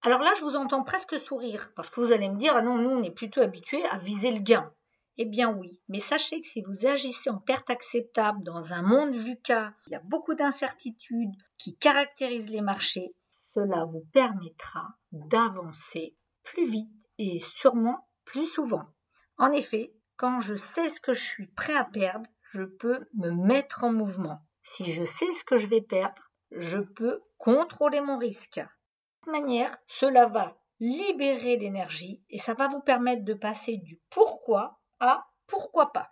Alors 0.01 0.22
là, 0.22 0.34
je 0.38 0.44
vous 0.44 0.55
entends 0.55 0.84
presque 0.84 1.17
sourire, 1.20 1.72
parce 1.75 1.89
que 1.89 2.00
vous 2.00 2.12
allez 2.12 2.29
me 2.29 2.38
dire, 2.38 2.55
ah 2.55 2.62
non, 2.62 2.77
nous, 2.77 2.89
on 2.89 3.03
est 3.03 3.12
plutôt 3.12 3.41
habitués 3.41 3.84
à 3.86 3.98
viser 3.98 4.32
le 4.32 4.39
gain. 4.39 4.72
Eh 5.17 5.25
bien 5.25 5.50
oui, 5.50 5.79
mais 5.88 6.00
sachez 6.00 6.41
que 6.41 6.48
si 6.48 6.62
vous 6.62 6.88
agissez 6.88 7.29
en 7.29 7.38
perte 7.38 7.69
acceptable 7.69 8.43
dans 8.43 8.74
un 8.74 8.81
monde 8.81 9.15
VUCA, 9.15 9.74
il 9.88 9.93
y 9.93 9.95
a 9.95 10.01
beaucoup 10.01 10.36
d'incertitudes 10.36 11.36
qui 11.57 11.77
caractérisent 11.77 12.50
les 12.50 12.62
marchés, 12.62 13.15
cela 13.53 13.86
vous 13.86 14.03
permettra 14.12 14.89
d'avancer 15.13 16.17
plus 16.43 16.69
vite 16.69 16.91
et 17.17 17.39
sûrement 17.39 18.10
plus 18.25 18.45
souvent. 18.45 18.84
En 19.38 19.51
effet, 19.53 19.93
quand 20.17 20.41
je 20.41 20.55
sais 20.55 20.89
ce 20.89 21.00
que 21.00 21.13
je 21.13 21.24
suis 21.24 21.48
prêt 21.48 21.75
à 21.75 21.86
perdre, 21.86 22.29
je 22.51 22.63
peux 22.63 23.07
me 23.13 23.31
mettre 23.31 23.86
en 23.86 23.93
mouvement. 23.93 24.39
Si 24.63 24.91
je 24.91 25.05
sais 25.05 25.31
ce 25.31 25.45
que 25.45 25.55
je 25.55 25.67
vais 25.67 25.81
perdre, 25.81 26.31
je 26.51 26.79
peux 26.79 27.22
contrôler 27.38 28.01
mon 28.01 28.17
risque. 28.17 28.60
De 28.60 28.65
cette 29.24 29.31
manière, 29.31 29.77
cela 29.88 30.27
va 30.27 30.57
libérer 30.79 31.57
l'énergie 31.57 32.24
et 32.29 32.39
ça 32.39 32.53
va 32.53 32.67
vous 32.67 32.81
permettre 32.81 33.24
de 33.24 33.34
passer 33.34 33.77
du 33.77 34.01
pourquoi 34.10 34.79
pourquoi 35.48 35.92
pas. 35.92 36.12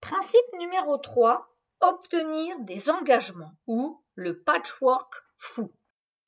Principe 0.00 0.52
numéro 0.58 0.98
3, 0.98 1.48
obtenir 1.80 2.58
des 2.60 2.90
engagements 2.90 3.52
ou 3.66 4.02
le 4.14 4.42
patchwork 4.42 5.14
fou. 5.36 5.72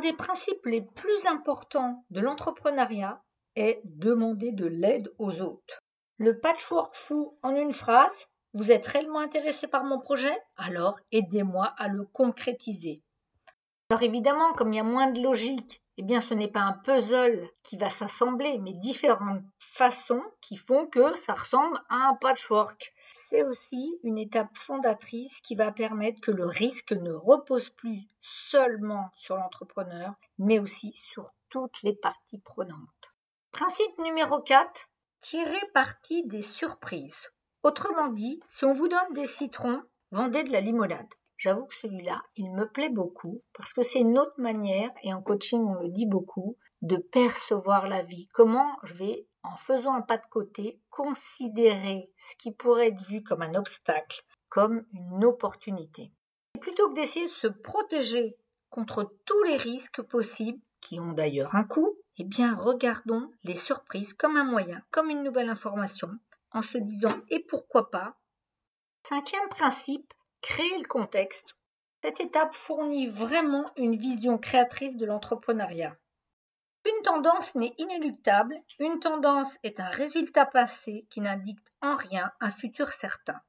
Un 0.00 0.04
des 0.04 0.12
principes 0.12 0.66
les 0.66 0.82
plus 0.82 1.26
importants 1.26 2.04
de 2.10 2.20
l'entrepreneuriat 2.20 3.22
est 3.56 3.80
demander 3.84 4.52
de 4.52 4.66
l'aide 4.66 5.12
aux 5.18 5.40
autres. 5.40 5.80
Le 6.18 6.38
patchwork 6.40 6.94
fou 6.94 7.38
en 7.42 7.54
une 7.54 7.72
phrase, 7.72 8.26
vous 8.54 8.72
êtes 8.72 8.86
réellement 8.86 9.20
intéressé 9.20 9.66
par 9.66 9.84
mon 9.84 9.98
projet? 9.98 10.36
Alors 10.56 10.98
aidez-moi 11.10 11.72
à 11.78 11.88
le 11.88 12.04
concrétiser. 12.04 13.02
Alors 13.90 14.02
évidemment, 14.02 14.52
comme 14.54 14.72
il 14.72 14.76
y 14.76 14.80
a 14.80 14.84
moins 14.84 15.10
de 15.10 15.20
logique, 15.20 15.82
eh 15.98 16.02
bien 16.02 16.20
ce 16.20 16.34
n'est 16.34 16.50
pas 16.50 16.60
un 16.60 16.72
puzzle 16.72 17.48
qui 17.62 17.76
va 17.76 17.90
s'assembler, 17.90 18.58
mais 18.58 18.72
différentes 18.72 19.42
façons 19.58 20.24
qui 20.40 20.56
font 20.56 20.86
que 20.86 21.14
ça 21.16 21.34
ressemble 21.34 21.78
à 21.88 22.08
un 22.08 22.14
patchwork. 22.14 22.92
C'est 23.28 23.42
aussi 23.42 23.98
une 24.02 24.18
étape 24.18 24.56
fondatrice 24.56 25.40
qui 25.42 25.54
va 25.54 25.72
permettre 25.72 26.20
que 26.20 26.30
le 26.30 26.46
risque 26.46 26.92
ne 26.92 27.12
repose 27.12 27.68
plus 27.70 28.08
seulement 28.20 29.10
sur 29.16 29.36
l'entrepreneur, 29.36 30.14
mais 30.38 30.58
aussi 30.58 30.94
sur 31.12 31.30
toutes 31.50 31.82
les 31.82 31.94
parties 31.94 32.40
prenantes. 32.40 32.78
Principe 33.52 33.98
numéro 33.98 34.40
4, 34.40 34.88
tirer 35.20 35.60
parti 35.74 36.26
des 36.26 36.42
surprises. 36.42 37.30
Autrement 37.62 38.08
dit, 38.08 38.40
si 38.48 38.64
on 38.64 38.72
vous 38.72 38.88
donne 38.88 39.12
des 39.12 39.26
citrons, 39.26 39.82
vendez 40.10 40.42
de 40.42 40.52
la 40.52 40.60
limonade. 40.60 41.08
J'avoue 41.42 41.66
que 41.66 41.74
celui-là, 41.74 42.22
il 42.36 42.52
me 42.52 42.68
plaît 42.68 42.88
beaucoup 42.88 43.42
parce 43.54 43.72
que 43.72 43.82
c'est 43.82 43.98
une 43.98 44.16
autre 44.16 44.38
manière, 44.38 44.92
et 45.02 45.12
en 45.12 45.20
coaching 45.20 45.60
on 45.60 45.74
le 45.74 45.88
dit 45.88 46.06
beaucoup, 46.06 46.56
de 46.82 46.98
percevoir 46.98 47.88
la 47.88 48.02
vie. 48.02 48.28
Comment 48.32 48.76
je 48.84 48.94
vais, 48.94 49.26
en 49.42 49.56
faisant 49.56 49.92
un 49.92 50.02
pas 50.02 50.18
de 50.18 50.26
côté, 50.30 50.80
considérer 50.88 52.12
ce 52.16 52.36
qui 52.36 52.52
pourrait 52.52 52.90
être 52.90 53.02
vu 53.08 53.24
comme 53.24 53.42
un 53.42 53.56
obstacle, 53.56 54.22
comme 54.50 54.86
une 54.92 55.24
opportunité. 55.24 56.12
Et 56.54 56.60
plutôt 56.60 56.88
que 56.90 56.94
d'essayer 56.94 57.26
de 57.26 57.32
se 57.32 57.48
protéger 57.48 58.36
contre 58.70 59.12
tous 59.24 59.42
les 59.42 59.56
risques 59.56 60.02
possibles, 60.02 60.60
qui 60.80 61.00
ont 61.00 61.12
d'ailleurs 61.12 61.56
un 61.56 61.64
coût, 61.64 61.98
eh 62.18 62.24
bien 62.24 62.54
regardons 62.54 63.32
les 63.42 63.56
surprises 63.56 64.14
comme 64.14 64.36
un 64.36 64.44
moyen, 64.44 64.80
comme 64.92 65.10
une 65.10 65.24
nouvelle 65.24 65.50
information, 65.50 66.08
en 66.52 66.62
se 66.62 66.78
disant 66.78 67.16
et 67.30 67.40
pourquoi 67.40 67.90
pas? 67.90 68.14
Cinquième 69.08 69.48
principe, 69.48 70.14
créer 70.42 70.76
le 70.76 70.86
contexte. 70.86 71.54
Cette 72.02 72.20
étape 72.20 72.54
fournit 72.54 73.06
vraiment 73.06 73.70
une 73.76 73.96
vision 73.96 74.36
créatrice 74.36 74.96
de 74.96 75.06
l'entrepreneuriat. 75.06 75.96
Une 76.84 77.02
tendance 77.04 77.54
n'est 77.54 77.74
inéluctable, 77.78 78.56
une 78.80 78.98
tendance 78.98 79.56
est 79.62 79.78
un 79.78 79.88
résultat 79.88 80.44
passé 80.44 81.06
qui 81.10 81.20
n'indique 81.20 81.60
en 81.80 81.94
rien 81.94 82.32
un 82.40 82.50
futur 82.50 82.90
certain. 82.90 83.40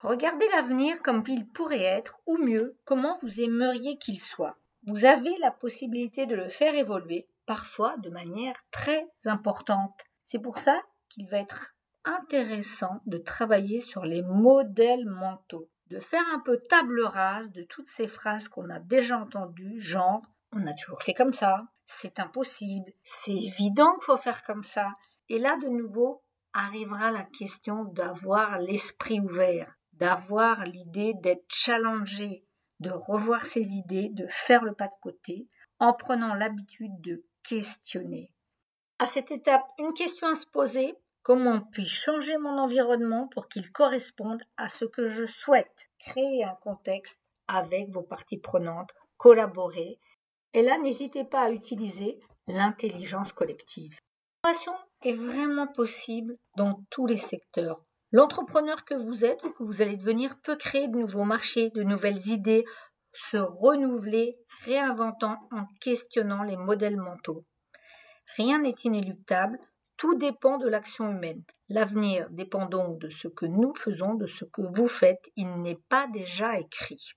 Regardez 0.00 0.46
l'avenir 0.50 1.00
comme 1.02 1.24
il 1.26 1.48
pourrait 1.48 1.80
être, 1.80 2.20
ou 2.26 2.36
mieux, 2.36 2.76
comment 2.84 3.18
vous 3.22 3.40
aimeriez 3.40 3.96
qu'il 3.96 4.20
soit. 4.20 4.58
Vous 4.86 5.06
avez 5.06 5.34
la 5.38 5.50
possibilité 5.50 6.26
de 6.26 6.34
le 6.34 6.50
faire 6.50 6.74
évoluer, 6.74 7.26
parfois 7.46 7.96
de 7.96 8.10
manière 8.10 8.56
très 8.70 9.08
importante. 9.24 9.98
C'est 10.26 10.38
pour 10.38 10.58
ça 10.58 10.78
qu'il 11.08 11.26
va 11.26 11.38
être 11.38 11.74
intéressant 12.04 13.00
de 13.06 13.16
travailler 13.16 13.80
sur 13.80 14.04
les 14.04 14.20
modèles 14.20 15.06
mentaux, 15.06 15.70
de 15.88 15.98
faire 15.98 16.24
un 16.32 16.40
peu 16.40 16.58
table 16.68 17.02
rase 17.02 17.50
de 17.50 17.62
toutes 17.62 17.88
ces 17.88 18.06
phrases 18.06 18.48
qu'on 18.48 18.70
a 18.70 18.78
déjà 18.78 19.18
entendues, 19.18 19.80
genre 19.80 20.22
on 20.52 20.66
a 20.66 20.74
toujours 20.74 21.02
fait 21.02 21.14
comme 21.14 21.34
ça, 21.34 21.66
c'est 21.86 22.18
impossible, 22.18 22.92
c'est 23.02 23.32
évident 23.32 23.92
qu'il 23.94 24.04
faut 24.04 24.16
faire 24.16 24.42
comme 24.42 24.62
ça. 24.62 24.88
Et 25.28 25.38
là, 25.38 25.56
de 25.56 25.68
nouveau, 25.68 26.22
arrivera 26.52 27.10
la 27.10 27.24
question 27.24 27.84
d'avoir 27.84 28.58
l'esprit 28.58 29.20
ouvert, 29.20 29.76
d'avoir 29.92 30.64
l'idée 30.64 31.14
d'être 31.22 31.44
challengé, 31.48 32.46
de 32.80 32.90
revoir 32.90 33.44
ses 33.44 33.66
idées, 33.72 34.10
de 34.10 34.26
faire 34.28 34.62
le 34.62 34.74
pas 34.74 34.86
de 34.86 34.94
côté, 35.00 35.48
en 35.78 35.92
prenant 35.92 36.34
l'habitude 36.34 37.00
de 37.00 37.24
questionner. 37.42 38.32
À 38.98 39.06
cette 39.06 39.32
étape, 39.32 39.64
une 39.78 39.92
question 39.92 40.28
à 40.28 40.34
se 40.34 40.46
poser, 40.46 40.94
comment 41.24 41.62
puis-je 41.72 41.92
changer 41.92 42.38
mon 42.38 42.56
environnement 42.58 43.26
pour 43.26 43.48
qu'il 43.48 43.72
corresponde 43.72 44.42
à 44.56 44.68
ce 44.68 44.84
que 44.84 45.08
je 45.08 45.26
souhaite? 45.26 45.90
Créer 45.98 46.44
un 46.44 46.54
contexte 46.62 47.18
avec 47.48 47.92
vos 47.92 48.02
parties 48.02 48.38
prenantes, 48.38 48.90
collaborer 49.16 49.98
et 50.54 50.62
là, 50.62 50.78
n'hésitez 50.78 51.24
pas 51.24 51.42
à 51.42 51.50
utiliser 51.50 52.20
l'intelligence 52.46 53.32
collective. 53.32 53.98
L'innovation 54.44 54.72
est 55.02 55.12
vraiment 55.12 55.66
possible 55.66 56.36
dans 56.56 56.80
tous 56.90 57.06
les 57.06 57.16
secteurs. 57.16 57.84
L'entrepreneur 58.12 58.84
que 58.84 58.94
vous 58.94 59.24
êtes 59.24 59.42
ou 59.42 59.50
que 59.50 59.64
vous 59.64 59.82
allez 59.82 59.96
devenir 59.96 60.38
peut 60.42 60.54
créer 60.54 60.86
de 60.86 60.96
nouveaux 60.96 61.24
marchés, 61.24 61.70
de 61.70 61.82
nouvelles 61.82 62.28
idées, 62.28 62.64
se 63.12 63.36
renouveler, 63.36 64.38
réinventant 64.64 65.36
en 65.50 65.66
questionnant 65.80 66.44
les 66.44 66.56
modèles 66.56 67.00
mentaux. 67.00 67.44
Rien 68.36 68.60
n'est 68.60 68.76
inéluctable, 68.84 69.58
tout 69.96 70.14
dépend 70.14 70.58
de 70.58 70.68
l'action 70.68 71.10
humaine. 71.10 71.42
L'avenir 71.68 72.28
dépend 72.30 72.66
donc 72.66 72.98
de 72.98 73.08
ce 73.08 73.28
que 73.28 73.46
nous 73.46 73.74
faisons, 73.74 74.14
de 74.14 74.26
ce 74.26 74.44
que 74.44 74.62
vous 74.62 74.88
faites. 74.88 75.30
Il 75.36 75.60
n'est 75.62 75.80
pas 75.88 76.06
déjà 76.12 76.58
écrit 76.58 77.14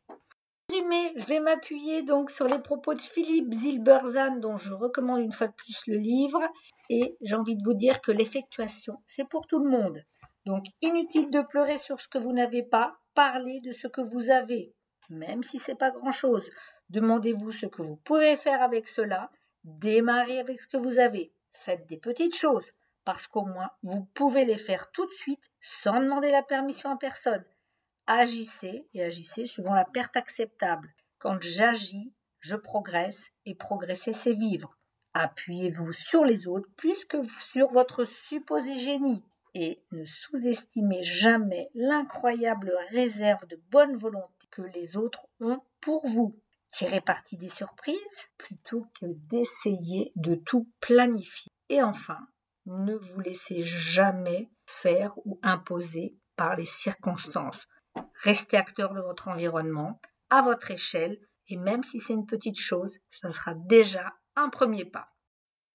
résumé, 0.70 1.14
je 1.16 1.26
vais 1.26 1.40
m'appuyer 1.40 2.04
donc 2.04 2.30
sur 2.30 2.46
les 2.46 2.60
propos 2.60 2.94
de 2.94 3.00
Philippe 3.00 3.54
Zilberzan, 3.54 4.38
dont 4.38 4.58
je 4.58 4.74
recommande 4.74 5.22
une 5.22 5.32
fois 5.32 5.48
de 5.48 5.54
plus 5.54 5.82
le 5.88 5.98
livre. 5.98 6.42
Et 6.90 7.16
j'ai 7.22 7.36
envie 7.36 7.56
de 7.56 7.64
vous 7.64 7.74
dire 7.74 8.02
que 8.02 8.12
l'effectuation, 8.12 8.98
c'est 9.08 9.28
pour 9.28 9.48
tout 9.48 9.64
le 9.64 9.70
monde. 9.70 10.02
Donc, 10.46 10.66
inutile 10.82 11.30
de 11.30 11.42
pleurer 11.42 11.78
sur 11.78 12.00
ce 12.02 12.08
que 12.08 12.18
vous 12.18 12.34
n'avez 12.34 12.64
pas, 12.64 12.98
parlez 13.14 13.60
de 13.62 13.72
ce 13.72 13.88
que 13.88 14.02
vous 14.02 14.30
avez, 14.30 14.74
même 15.10 15.44
si 15.44 15.60
c'est 15.60 15.78
pas 15.78 15.92
grand-chose. 15.92 16.50
Demandez-vous 16.90 17.52
ce 17.52 17.66
que 17.66 17.82
vous 17.82 17.98
pouvez 17.98 18.38
faire 18.38 18.62
avec 18.62 18.88
cela, 18.88 19.30
démarrez 19.64 20.40
avec 20.40 20.62
ce 20.62 20.68
que 20.68 20.78
vous 20.78 21.00
avez. 21.00 21.34
Faites 21.58 21.88
des 21.88 21.98
petites 21.98 22.36
choses, 22.36 22.72
parce 23.04 23.28
qu'au 23.28 23.46
moins, 23.46 23.70
vous 23.84 24.06
pouvez 24.14 24.46
les 24.46 24.58
faire 24.58 24.92
tout 24.92 25.06
de 25.06 25.12
suite 25.12 25.52
sans 25.62 26.00
demander 26.00 26.32
la 26.32 26.44
permission 26.44 26.90
à 26.90 26.98
personne. 26.98 27.44
Agissez 28.06 28.88
et 28.94 29.04
agissez 29.04 29.46
suivant 29.46 29.74
la 29.74 29.86
perte 29.86 30.16
acceptable. 30.16 30.94
Quand 31.18 31.42
j'agis, 31.42 32.14
je 32.40 32.56
progresse 32.56 33.32
et 33.46 33.56
progresser, 33.56 34.14
c'est 34.14 34.34
vivre. 34.34 34.78
Appuyez-vous 35.14 35.92
sur 35.94 36.24
les 36.24 36.48
autres 36.48 36.70
plus 36.78 37.04
que 37.06 37.18
sur 37.52 37.72
votre 37.72 38.06
supposé 38.06 38.78
génie 38.78 39.24
et 39.56 39.82
ne 39.92 40.06
sous-estimez 40.06 41.04
jamais 41.04 41.68
l'incroyable 41.74 42.72
réserve 42.90 43.48
de 43.48 43.60
bonne 43.72 43.98
volonté 43.98 44.48
que 44.52 44.62
les 44.62 44.96
autres 44.96 45.28
ont 45.40 45.60
pour 45.82 46.06
vous. 46.08 46.40
Tirez 46.72 47.02
parti 47.02 47.38
des 47.38 47.50
surprises 47.50 48.28
plutôt 48.38 48.86
que 49.00 49.06
d'essayer 49.06 50.12
de 50.16 50.36
tout 50.36 50.70
planifier. 50.80 51.52
Et 51.70 51.82
enfin, 51.82 52.20
ne 52.66 52.96
vous 52.96 53.20
laissez 53.20 53.64
jamais 53.64 54.50
faire 54.66 55.18
ou 55.26 55.40
imposer 55.44 56.18
par 56.36 56.56
les 56.56 56.66
circonstances. 56.66 57.68
Restez 58.16 58.58
acteur 58.58 58.94
de 58.94 59.02
votre 59.02 59.28
environnement 59.28 60.00
à 60.30 60.42
votre 60.42 60.72
échelle 60.72 61.20
et 61.48 61.58
même 61.58 61.84
si 61.84 62.00
c'est 62.00 62.14
une 62.14 62.26
petite 62.26 62.60
chose, 62.60 62.98
ça 63.10 63.32
sera 63.32 63.54
déjà 63.54 64.14
un 64.36 64.50
premier 64.50 64.86
pas. 64.86 65.10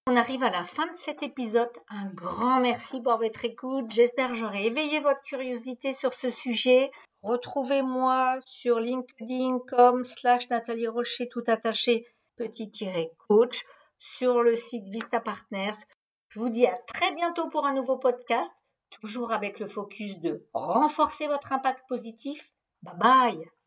On 0.07 0.16
arrive 0.16 0.42
à 0.42 0.50
la 0.50 0.64
fin 0.64 0.87
de 0.87 0.96
cet 0.96 1.22
épisode. 1.22 1.70
Un 1.88 2.07
grand 2.07 2.61
merci 2.61 3.00
pour 3.00 3.18
votre 3.18 3.44
écoute. 3.44 3.90
J'espère 3.90 4.35
j'aurai 4.35 4.66
éveillé 4.66 5.00
votre 5.00 5.22
curiosité 5.22 5.92
sur 5.92 6.12
ce 6.12 6.28
sujet. 6.28 6.90
Retrouvez-moi 7.23 8.39
sur 8.45 8.81
LinkedIn 8.81 9.61
comme 9.69 10.05
slash 10.05 10.49
Nathalie 10.51 10.89
Rocher 10.89 11.29
tout 11.29 11.45
attaché 11.47 12.07
petit-coach 12.37 13.65
sur 13.99 14.43
le 14.43 14.57
site 14.57 14.89
Vista 14.89 15.21
Partners. 15.21 15.79
Je 16.29 16.41
vous 16.41 16.49
dis 16.49 16.67
à 16.67 16.77
très 16.87 17.13
bientôt 17.15 17.49
pour 17.49 17.67
un 17.67 17.75
nouveau 17.75 17.97
podcast 17.97 18.51
toujours 18.91 19.33
avec 19.33 19.59
le 19.59 19.69
focus 19.69 20.19
de 20.19 20.47
renforcer 20.53 21.27
votre 21.29 21.53
impact 21.53 21.87
positif. 21.89 22.53
Bye 22.83 22.97
bye 22.97 23.62